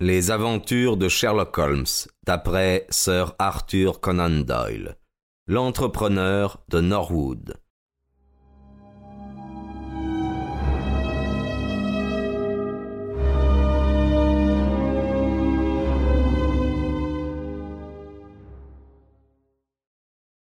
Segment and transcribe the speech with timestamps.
[0.00, 1.84] Les aventures de Sherlock Holmes,
[2.24, 4.96] d'après Sir Arthur Conan Doyle.
[5.48, 7.54] L'entrepreneur de Norwood.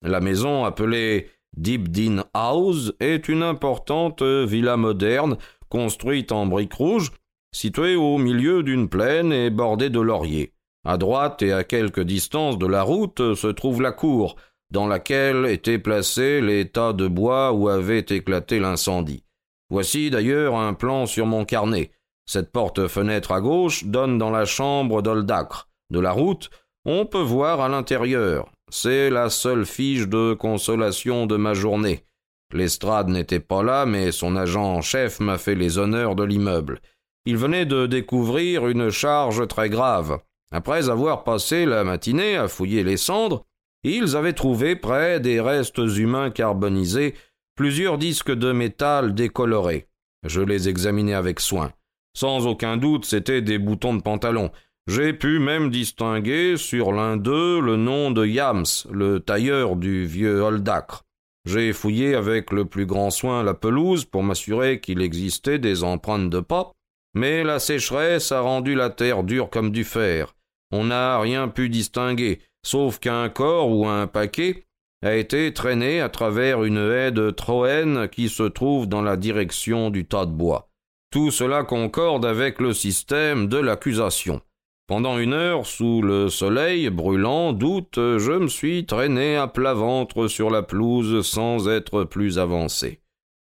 [0.01, 5.37] La maison appelée Deepdene House est une importante villa moderne
[5.69, 7.13] construite en briques rouges
[7.55, 10.53] situé au milieu d'une plaine et bordée de lauriers.
[10.85, 14.37] À droite et à quelque distance de la route se trouve la cour,
[14.71, 19.25] dans laquelle étaient placés les tas de bois où avait éclaté l'incendie.
[19.71, 21.93] Voici d'ailleurs un plan sur mon carnet.
[22.27, 25.69] Cette porte-fenêtre à gauche donne dans la chambre d'Oldacre.
[25.91, 26.51] De la route,
[26.85, 28.51] on peut voir à l'intérieur.
[28.69, 32.05] C'est la seule fiche de consolation de ma journée.
[32.53, 36.81] L'estrade n'était pas là, mais son agent en chef m'a fait les honneurs de l'immeuble.
[37.27, 40.19] Il venait de découvrir une charge très grave.
[40.53, 43.45] Après avoir passé la matinée à fouiller les cendres,
[43.83, 47.15] ils avaient trouvé près des restes humains carbonisés
[47.57, 49.89] plusieurs disques de métal décolorés.
[50.25, 51.73] Je les examinai avec soin.
[52.17, 54.51] Sans aucun doute, c'étaient des boutons de pantalon.
[54.87, 60.41] J'ai pu même distinguer sur l'un d'eux le nom de Yams, le tailleur du vieux
[60.41, 61.05] Holdacre.
[61.47, 66.31] J'ai fouillé avec le plus grand soin la pelouse pour m'assurer qu'il existait des empreintes
[66.31, 66.73] de pas,
[67.15, 70.35] mais la sécheresse a rendu la terre dure comme du fer.
[70.73, 74.67] On n'a rien pu distinguer, sauf qu'un corps ou un paquet
[75.03, 79.91] a été traîné à travers une haie de Troène qui se trouve dans la direction
[79.91, 80.71] du tas de bois.
[81.11, 84.41] Tout cela concorde avec le système de l'accusation.
[84.87, 90.27] Pendant une heure, sous le soleil brûlant d'août, je me suis traîné à plat ventre
[90.27, 93.01] sur la pelouse sans être plus avancé.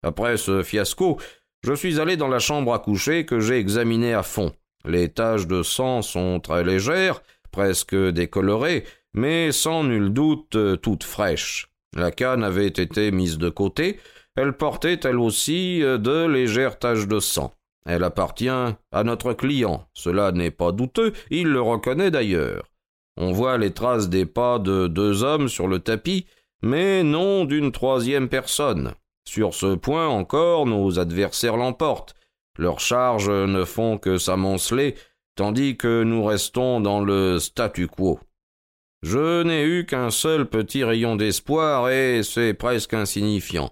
[0.03, 1.19] Après ce fiasco,
[1.63, 4.53] je suis allé dans la chambre à coucher que j'ai examinée à fond.
[4.85, 11.69] Les taches de sang sont très légères, presque décolorées, mais sans nul doute toutes fraîches.
[11.95, 13.99] La canne avait été mise de côté,
[14.35, 17.53] elle portait elle aussi de légères taches de sang.
[17.85, 22.63] Elle appartient à notre client, cela n'est pas douteux, il le reconnaît d'ailleurs.
[23.17, 26.25] On voit les traces des pas de deux hommes sur le tapis,
[26.61, 28.93] mais non d'une troisième personne.
[29.33, 32.15] Sur ce point encore, nos adversaires l'emportent.
[32.57, 34.95] Leurs charges ne font que s'amonceler,
[35.37, 38.19] tandis que nous restons dans le statu quo.
[39.03, 43.71] Je n'ai eu qu'un seul petit rayon d'espoir, et c'est presque insignifiant.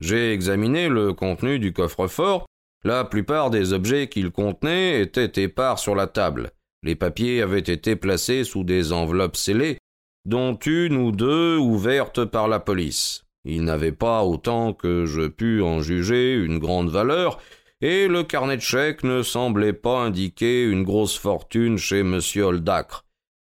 [0.00, 2.44] J'ai examiné le contenu du coffre-fort.
[2.82, 6.50] La plupart des objets qu'il contenait étaient épars sur la table.
[6.82, 9.78] Les papiers avaient été placés sous des enveloppes scellées,
[10.24, 13.22] dont une ou deux ouvertes par la police.
[13.48, 17.38] Il n'avait pas, autant que je pus en juger, une grande valeur,
[17.80, 22.20] et le carnet de chèques ne semblait pas indiquer une grosse fortune chez M.
[22.42, 23.04] Holdacre.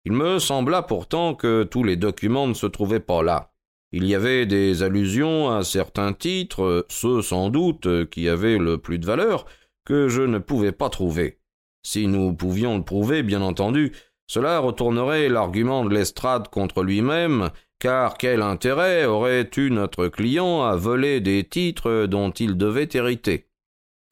[0.05, 3.53] Il me sembla pourtant que tous les documents ne se trouvaient pas là.
[3.91, 8.99] Il y avait des allusions à certains titres, ceux sans doute qui avaient le plus
[8.99, 9.47] de valeur,
[9.87, 11.39] que je ne pouvais pas trouver.
[11.83, 13.93] Si nous pouvions le prouver, bien entendu,
[14.27, 17.49] cela retournerait l'argument de l'estrade contre lui-même,
[17.79, 23.47] car quel intérêt aurait eu notre client à voler des titres dont il devait hériter?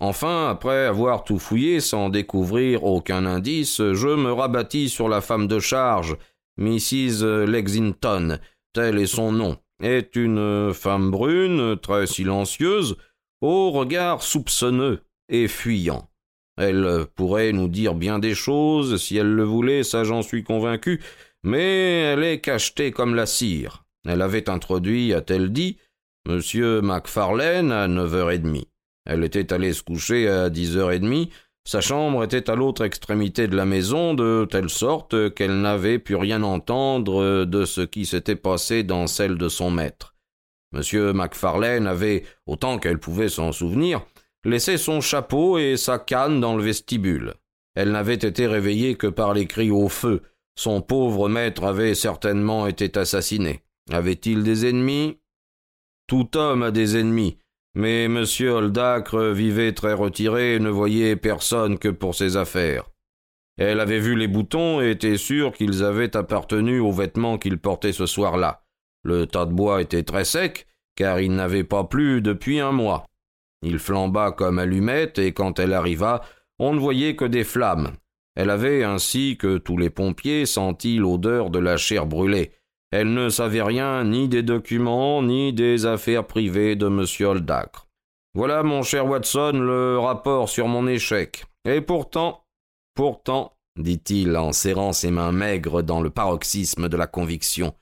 [0.01, 5.47] Enfin, après avoir tout fouillé sans découvrir aucun indice, je me rabattis sur la femme
[5.47, 6.17] de charge,
[6.59, 7.47] Mrs.
[7.47, 8.39] Lexington,
[8.73, 12.97] tel est son nom, est une femme brune, très silencieuse,
[13.41, 16.09] au regard soupçonneux et fuyant.
[16.57, 21.03] Elle pourrait nous dire bien des choses, si elle le voulait, ça j'en suis convaincu,
[21.44, 23.84] mais elle est cachetée comme la cire.
[24.06, 25.78] Elle avait introduit, a-t-elle dit,
[26.28, 26.41] M.
[26.81, 28.69] Macfarlane à neuf heures et demie.
[29.06, 31.31] Elle était allée se coucher à dix heures et demie.
[31.66, 36.16] Sa chambre était à l'autre extrémité de la maison, de telle sorte qu'elle n'avait pu
[36.16, 40.15] rien entendre de ce qui s'était passé dans celle de son maître.
[40.75, 41.12] M.
[41.12, 44.05] Macfarlane avait, autant qu'elle pouvait s'en souvenir,
[44.44, 47.34] laissé son chapeau et sa canne dans le vestibule.
[47.75, 50.23] Elle n'avait été réveillée que par les cris au feu,
[50.56, 53.62] son pauvre maître avait certainement été assassiné.
[53.91, 55.19] Avait-il des ennemis?
[56.06, 57.39] Tout homme a des ennemis,
[57.75, 58.25] mais M.
[58.41, 62.91] Holdacre vivait très retiré et ne voyait personne que pour ses affaires.
[63.56, 67.93] Elle avait vu les boutons et était sûre qu'ils avaient appartenu aux vêtements qu'il portait
[67.93, 68.65] ce soir-là.
[69.03, 70.67] Le tas de bois était très sec,
[70.97, 73.07] car il n'avait pas plu depuis un mois.
[73.62, 76.23] Il flamba comme allumette, et quand elle arriva,
[76.59, 77.93] on ne voyait que des flammes.
[78.37, 82.53] Elle avait, ainsi que tous les pompiers, senti l'odeur de la chair brûlée.
[82.91, 87.05] Elle ne savait rien ni des documents, ni des affaires privées de M.
[87.27, 87.89] Holdacre.
[88.35, 91.45] Voilà, mon cher Watson, le rapport sur mon échec.
[91.65, 92.45] Et pourtant,
[92.95, 97.75] pourtant, dit-il en serrant ses mains maigres dans le paroxysme de la conviction.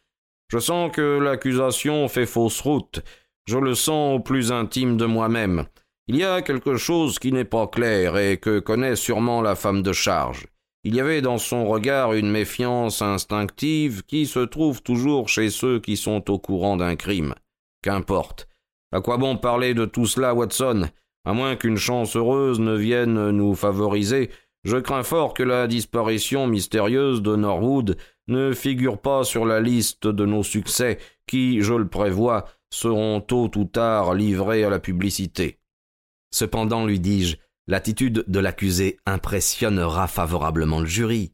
[0.51, 3.01] Je sens que l'accusation fait fausse route.
[3.47, 5.65] Je le sens au plus intime de moi-même.
[6.09, 9.83] Il y a quelque chose qui n'est pas clair et que connaît sûrement la femme
[9.83, 10.47] de charge.
[10.83, 15.79] Il y avait dans son regard une méfiance instinctive qui se trouve toujours chez ceux
[15.79, 17.35] qui sont au courant d'un crime.
[17.83, 18.49] Qu'importe.
[18.91, 20.89] À quoi bon parler de tout cela, Watson?
[21.25, 24.31] À moins qu'une chance heureuse ne vienne nous favoriser,
[24.65, 27.97] je crains fort que la disparition mystérieuse de Norwood
[28.27, 33.51] ne figure pas sur la liste de nos succès qui, je le prévois, seront tôt
[33.57, 35.61] ou tard livrés à la publicité.
[36.32, 37.37] Cependant, lui dis-je,
[37.69, 41.32] l'attitude de l'accusé impressionnera favorablement le jury.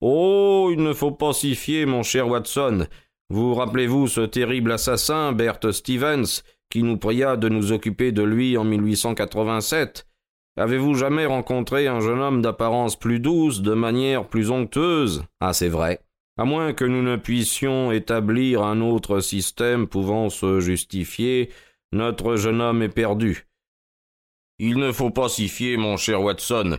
[0.00, 0.48] Oh.
[0.70, 2.86] Il ne faut pas s'y fier, mon cher Watson.
[3.30, 8.56] Vous rappelez-vous ce terrible assassin, Bert Stevens, qui nous pria de nous occuper de lui
[8.56, 10.06] en 1887?
[10.56, 15.24] Avez-vous jamais rencontré un jeune homme d'apparence plus douce, de manière plus onctueuse?
[15.40, 16.00] Ah, c'est vrai.
[16.36, 21.50] À moins que nous ne puissions établir un autre système pouvant se justifier,
[21.92, 23.47] notre jeune homme est perdu.
[24.60, 26.78] Il ne faut pas s'y fier, mon cher Watson.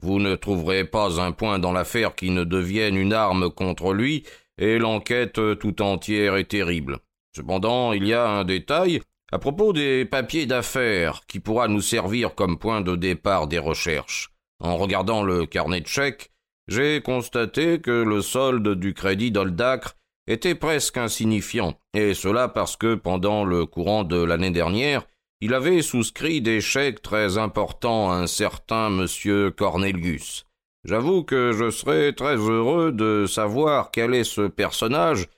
[0.00, 4.24] Vous ne trouverez pas un point dans l'affaire qui ne devienne une arme contre lui,
[4.56, 6.98] et l'enquête tout entière est terrible.
[7.34, 9.00] Cependant, il y a un détail
[9.32, 14.30] à propos des papiers d'affaires qui pourra nous servir comme point de départ des recherches.
[14.60, 16.30] En regardant le carnet de chèques,
[16.68, 19.96] j'ai constaté que le solde du crédit d'Oldacre
[20.28, 25.06] était presque insignifiant, et cela parce que pendant le courant de l'année dernière,
[25.40, 30.46] il avait souscrit des chèques très importants à un certain monsieur Cornelius.
[30.84, 35.28] J'avoue que je serais très heureux de savoir quel est ce personnage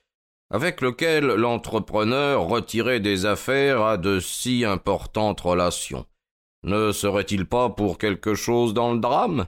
[0.51, 6.07] avec lequel l'entrepreneur retirait des affaires à de si importantes relations.
[6.65, 9.47] Ne serait-il pas pour quelque chose dans le drame?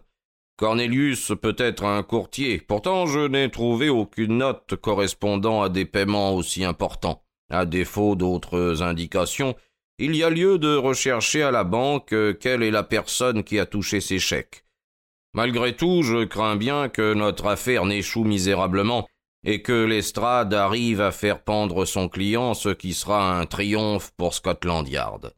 [0.56, 6.34] Cornelius peut être un courtier, pourtant je n'ai trouvé aucune note correspondant à des paiements
[6.34, 7.22] aussi importants.
[7.50, 9.56] À défaut d'autres indications,
[10.04, 13.66] il y a lieu de rechercher à la banque quelle est la personne qui a
[13.66, 14.64] touché ces chèques.
[15.32, 19.06] Malgré tout, je crains bien que notre affaire n'échoue misérablement
[19.44, 24.34] et que l'estrade arrive à faire pendre son client, ce qui sera un triomphe pour
[24.34, 25.36] Scotland Yard.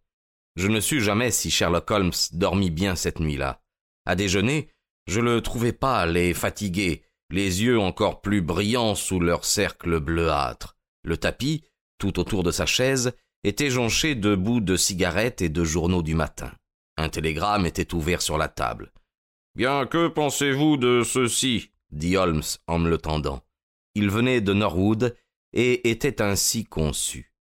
[0.56, 3.60] Je ne sus jamais si Sherlock Holmes dormit bien cette nuit-là.
[4.06, 4.70] À déjeuner,
[5.06, 10.78] je le trouvais pâle et fatigué, les yeux encore plus brillants sous leur cercle bleuâtre.
[11.02, 11.64] Le tapis,
[11.98, 13.12] tout autour de sa chaise,
[13.44, 16.50] était jonché de bouts de cigarettes et de journaux du matin.
[16.96, 18.92] Un télégramme était ouvert sur la table.
[19.54, 21.70] Bien, que pensez-vous de ceci?
[21.90, 23.42] dit Holmes en me le tendant.
[23.94, 25.16] Il venait de Norwood
[25.52, 27.32] et était ainsi conçu.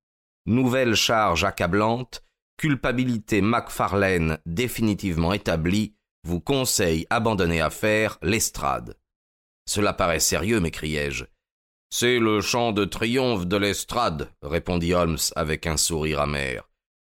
[0.46, 2.24] Nouvelle charge accablante,
[2.58, 8.98] culpabilité Macfarlane définitivement établie, vous conseille abandonner à faire l'estrade.
[9.66, 11.26] Cela paraît sérieux, m'écriai-je.
[11.96, 16.68] C'est le chant de triomphe de l'estrade, répondit Holmes avec un sourire amer.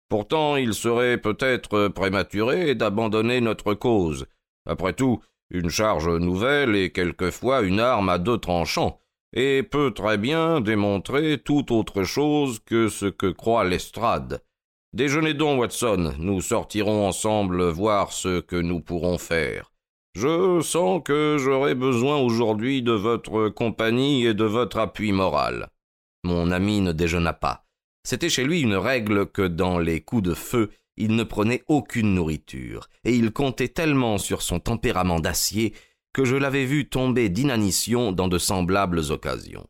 [0.10, 4.28] Pourtant, il serait peut-être prématuré d'abandonner notre cause.
[4.68, 9.00] Après tout, une charge nouvelle est quelquefois une arme à deux tranchants,
[9.34, 14.44] et peut très bien démontrer tout autre chose que ce que croit l'estrade.
[14.94, 19.72] Déjeunez donc, Watson, nous sortirons ensemble voir ce que nous pourrons faire.
[20.16, 25.68] Je sens que j'aurai besoin aujourd'hui de votre compagnie et de votre appui moral.
[26.24, 27.66] Mon ami ne déjeuna pas.
[28.08, 32.14] C'était chez lui une règle que dans les coups de feu, il ne prenait aucune
[32.14, 35.74] nourriture, et il comptait tellement sur son tempérament d'acier
[36.14, 39.68] que je l'avais vu tomber d'inanition dans de semblables occasions.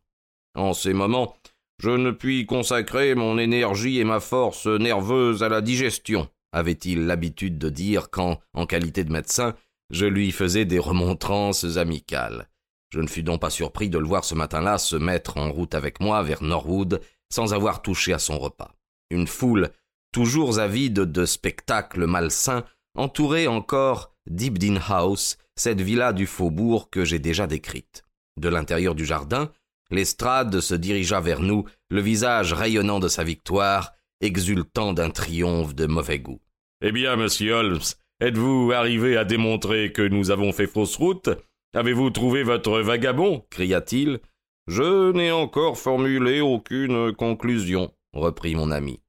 [0.54, 1.36] En ces moments,
[1.82, 7.58] je ne puis consacrer mon énergie et ma force nerveuse à la digestion, avait-il l'habitude
[7.58, 9.56] de dire quand, en qualité de médecin,
[9.90, 12.50] je lui faisais des remontrances amicales.
[12.90, 15.76] Je ne fus donc pas surpris de le voir ce matin-là se mettre en route
[15.76, 18.72] avec moi vers Norwood sans avoir touché à son repas.
[19.10, 19.72] Une foule,
[20.12, 22.64] toujours avide de spectacles malsains,
[22.96, 28.04] entourait encore Deepdene House, cette villa du faubourg que j'ai déjà décrite.
[28.38, 29.52] De l'intérieur du jardin,
[29.92, 35.86] l'estrade se dirigea vers nous, le visage rayonnant de sa victoire, exultant d'un triomphe de
[35.86, 36.42] mauvais goût.
[36.82, 37.80] Eh bien, monsieur Holmes,
[38.20, 41.30] êtes-vous arrivé à démontrer que nous avons fait fausse route?
[41.74, 43.44] Avez-vous trouvé votre vagabond?
[43.50, 44.20] cria-t-il.
[44.68, 49.02] Je n'ai encore formulé aucune conclusion, reprit mon ami.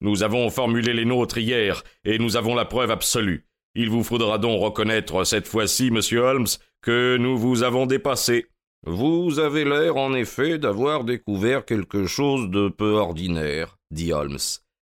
[0.00, 3.46] Nous avons formulé les nôtres hier, et nous avons la preuve absolue.
[3.74, 6.46] Il vous faudra donc reconnaître cette fois-ci, monsieur Holmes,
[6.82, 8.46] que nous vous avons dépassé.
[8.84, 14.38] Vous avez l'air, en effet, d'avoir découvert quelque chose de peu ordinaire, dit Holmes.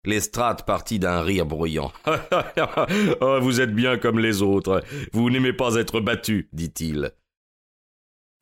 [0.04, 1.92] Lestrade partit d'un rire bruyant.
[3.20, 4.82] oh, vous êtes bien comme les autres.
[5.12, 7.12] Vous n'aimez pas être battu, dit-il.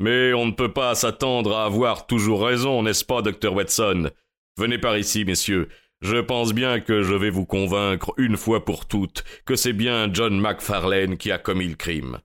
[0.00, 4.10] Mais on ne peut pas s'attendre à avoir toujours raison, n'est-ce pas, docteur Watson?
[4.58, 5.68] Venez par ici, messieurs.
[6.00, 10.12] Je pense bien que je vais vous convaincre une fois pour toutes que c'est bien
[10.12, 12.18] John MacFarlane qui a commis le crime.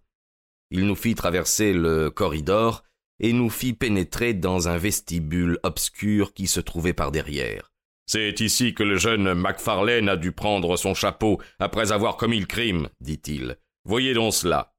[0.71, 2.83] Il nous fit traverser le corridor
[3.19, 7.71] et nous fit pénétrer dans un vestibule obscur qui se trouvait par derrière.
[8.07, 12.45] C'est ici que le jeune Macfarlane a dû prendre son chapeau après avoir commis le
[12.45, 13.57] crime, dit-il.
[13.83, 14.73] Voyez donc cela.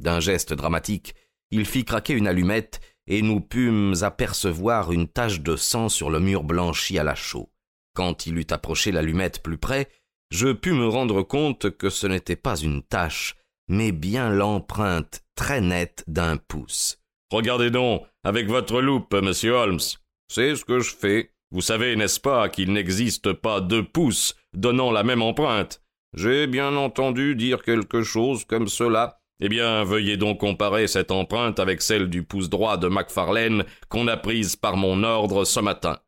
[0.00, 1.14] D'un geste dramatique,
[1.52, 6.18] il fit craquer une allumette et nous pûmes apercevoir une tache de sang sur le
[6.18, 7.50] mur blanchi à la chaux.
[7.94, 9.88] Quand il eut approché l'allumette plus près,
[10.30, 13.36] je pus me rendre compte que ce n'était pas une tache,
[13.68, 16.98] mais bien l'empreinte très nette d'un pouce.
[17.30, 19.80] Regardez donc, avec votre loupe, monsieur Holmes.
[20.28, 21.30] C'est ce que je fais.
[21.54, 25.80] Vous savez, n'est-ce pas, qu'il n'existe pas deux pouces donnant la même empreinte?
[26.12, 29.20] J'ai bien entendu dire quelque chose comme cela.
[29.38, 34.08] Eh bien, veuillez donc comparer cette empreinte avec celle du pouce droit de Macfarlane qu'on
[34.08, 36.00] a prise par mon ordre ce matin.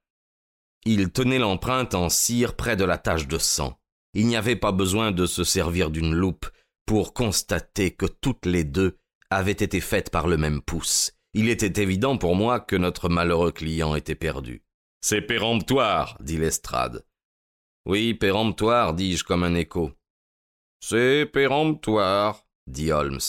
[0.85, 3.79] Il tenait l'empreinte en cire près de la tache de sang.
[4.15, 6.47] Il n'y avait pas besoin de se servir d'une loupe
[6.87, 8.99] pour constater que toutes les deux
[9.31, 11.13] avaient été faites par le même pouce.
[11.35, 14.66] Il était évident pour moi que notre malheureux client était perdu.
[15.09, 17.05] C'est péremptoire, dit Lestrade.
[17.85, 19.93] Oui, péremptoire, dis-je comme un écho.
[20.81, 23.21] C'est péremptoire, dit Holmes.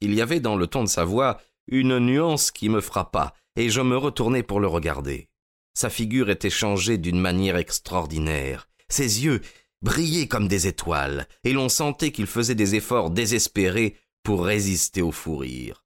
[0.00, 3.70] Il y avait dans le ton de sa voix une nuance qui me frappa, et
[3.70, 5.28] je me retournai pour le regarder.
[5.74, 8.68] Sa figure était changée d'une manière extraordinaire.
[8.88, 9.40] Ses yeux
[9.82, 15.10] brillaient comme des étoiles, et l'on sentait qu'il faisait des efforts désespérés pour résister au
[15.10, 15.84] fou rire.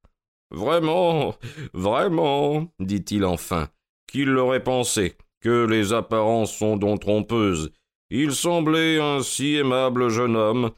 [0.50, 1.34] Vraiment,
[1.72, 3.70] vraiment, dit-il enfin,
[4.06, 7.70] qu'il l'aurait pensé que les apparences sont donc trompeuses.
[8.10, 10.70] Il semblait un si aimable jeune homme.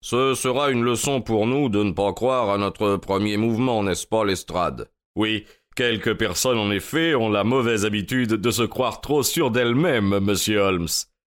[0.00, 4.06] Ce sera une leçon pour nous de ne pas croire à notre premier mouvement, n'est-ce
[4.06, 4.90] pas, Lestrade?
[5.16, 10.18] Oui, quelques personnes, en effet, ont la mauvaise habitude de se croire trop sûres d'elles-mêmes,
[10.18, 10.88] monsieur Holmes.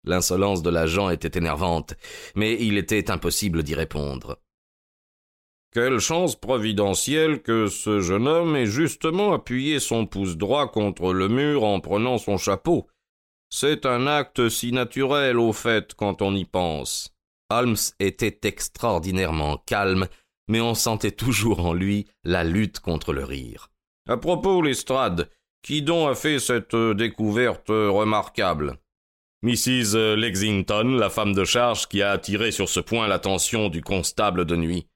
[0.03, 1.93] L'insolence de l'agent était énervante,
[2.35, 4.39] mais il était impossible d'y répondre.
[5.75, 11.27] Quelle chance providentielle que ce jeune homme ait justement appuyé son pouce droit contre le
[11.27, 12.87] mur en prenant son chapeau.
[13.49, 17.13] C'est un acte si naturel au fait quand on y pense.
[17.49, 20.07] Holmes était extraordinairement calme,
[20.47, 23.69] mais on sentait toujours en lui la lutte contre le rire.
[24.07, 25.29] À propos, Lestrade,
[25.61, 28.77] qui donc a fait cette découverte remarquable?
[29.41, 30.15] Mrs.
[30.15, 34.55] Lexington, la femme de charge qui a attiré sur ce point l'attention du constable de
[34.55, 34.87] nuit.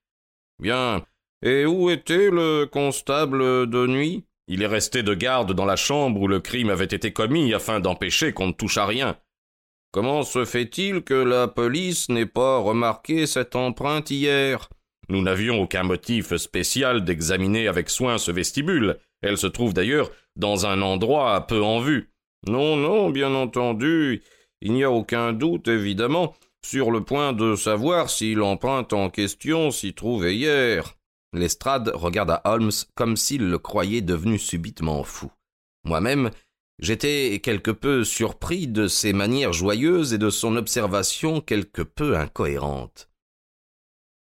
[0.60, 1.04] Bien.
[1.42, 4.25] Et où était le constable de nuit?
[4.48, 7.80] Il est resté de garde dans la chambre où le crime avait été commis afin
[7.80, 9.18] d'empêcher qu'on ne touche à rien.
[9.92, 14.70] Comment se fait-il que la police n'ait pas remarqué cette empreinte hier?
[15.08, 19.00] Nous n'avions aucun motif spécial d'examiner avec soin ce vestibule.
[19.22, 22.12] Elle se trouve d'ailleurs dans un endroit peu en vue.
[22.48, 24.24] Non, non, bien entendu.
[24.62, 26.36] Il n'y a aucun doute, évidemment
[26.66, 30.96] sur le point de savoir si l'empreinte en question s'y trouvait hier.
[31.34, 35.32] Lestrade regarda Holmes comme s'il le croyait devenu subitement fou.
[35.84, 36.32] Moi-même,
[36.80, 43.10] j'étais quelque peu surpris de ses manières joyeuses et de son observation quelque peu incohérente.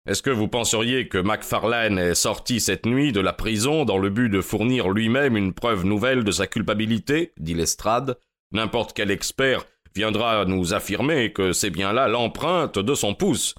[0.06, 4.08] Est-ce que vous penseriez que Macfarlane est sorti cette nuit de la prison dans le
[4.08, 7.32] but de fournir lui-même une preuve nouvelle de sa culpabilité?
[7.38, 8.16] dit Lestrade.
[8.52, 13.54] N'importe quel expert viendra nous affirmer que c'est bien là l'empreinte de son pouce.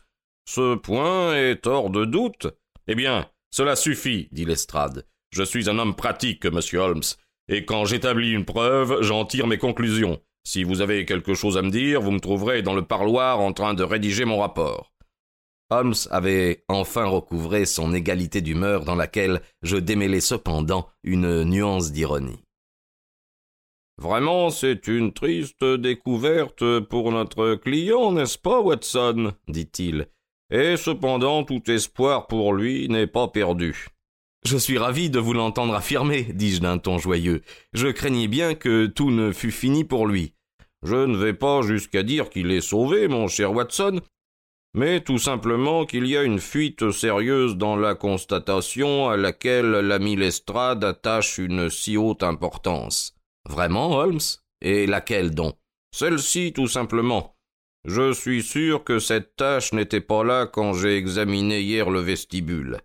[0.48, 2.48] Ce point est hors de doute.
[2.88, 5.06] Eh bien, cela suffit, dit Lestrade.
[5.32, 7.02] Je suis un homme pratique, monsieur Holmes,
[7.50, 10.22] et quand j'établis une preuve, j'en tire mes conclusions.
[10.46, 13.52] Si vous avez quelque chose à me dire, vous me trouverez dans le parloir en
[13.52, 14.94] train de rédiger mon rapport.
[15.72, 22.47] Holmes avait enfin recouvré son égalité d'humeur dans laquelle je démêlais cependant une nuance d'ironie.
[24.00, 29.34] Vraiment, c'est une triste découverte pour notre client, n'est-ce pas, Watson?
[29.48, 30.08] dit-il.
[30.52, 33.88] Et cependant, tout espoir pour lui n'est pas perdu.
[34.46, 37.42] Je suis ravi de vous l'entendre affirmer, dis-je d'un ton joyeux.
[37.74, 40.34] Je craignais bien que tout ne fût fini pour lui.
[40.84, 44.00] Je ne vais pas jusqu'à dire qu'il est sauvé, mon cher Watson,
[44.76, 50.16] mais tout simplement qu'il y a une fuite sérieuse dans la constatation à laquelle l'ami
[50.16, 53.17] Lestrade attache une si haute importance.
[53.48, 54.20] Vraiment, Holmes?
[54.62, 55.56] Et laquelle donc?
[55.92, 57.36] Celle-ci, tout simplement.
[57.86, 62.82] Je suis sûr que cette tâche n'était pas là quand j'ai examiné hier le vestibule.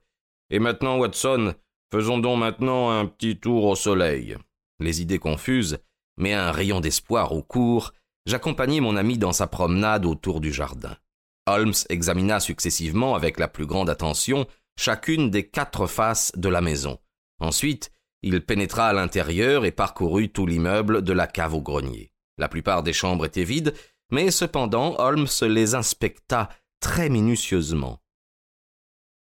[0.50, 1.54] Et maintenant, Watson,
[1.92, 4.36] faisons donc maintenant un petit tour au soleil.
[4.80, 5.78] Les idées confuses,
[6.18, 7.92] mais un rayon d'espoir au cours,
[8.24, 10.96] J'accompagnai mon ami dans sa promenade autour du jardin.
[11.46, 14.46] Holmes examina successivement avec la plus grande attention
[14.78, 16.98] chacune des quatre faces de la maison.
[17.40, 17.90] Ensuite,
[18.22, 22.12] il pénétra à l'intérieur et parcourut tout l'immeuble de la cave au grenier.
[22.38, 23.74] La plupart des chambres étaient vides,
[24.10, 26.48] mais cependant Holmes les inspecta
[26.80, 28.00] très minutieusement.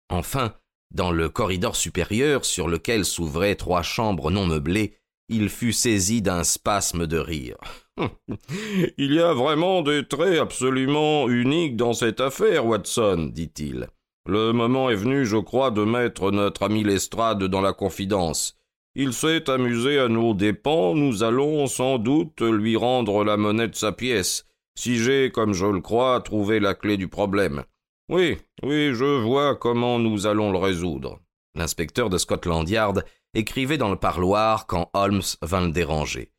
[0.09, 0.53] Enfin,
[0.91, 4.95] dans le corridor supérieur, sur lequel s'ouvraient trois chambres non meublées,
[5.29, 7.57] il fut saisi d'un spasme de rire.
[8.97, 13.87] Il y a vraiment des traits absolument uniques dans cette affaire, Watson, dit-il.
[14.25, 18.57] Le moment est venu, je crois, de mettre notre ami Lestrade dans la confidence.
[18.95, 23.75] Il s'est amusé à nos dépens, nous allons sans doute lui rendre la monnaie de
[23.75, 24.45] sa pièce,
[24.75, 27.63] si j'ai, comme je le crois, trouvé la clé du problème.
[28.07, 31.19] Oui, oui, je vois comment nous allons le résoudre.
[31.55, 36.31] L'inspecteur de Scotland Yard écrivait dans le parloir quand Holmes vint le déranger.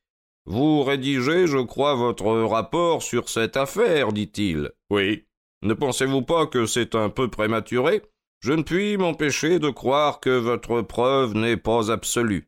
[0.47, 4.71] Vous rédigez, je crois, votre rapport sur cette affaire, dit-il.
[4.91, 5.25] Oui.
[5.63, 8.03] Ne pensez-vous pas que c'est un peu prématuré?
[8.45, 12.47] Je ne puis m'empêcher de croire que votre preuve n'est pas absolue.